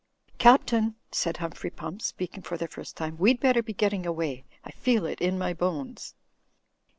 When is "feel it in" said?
4.71-5.37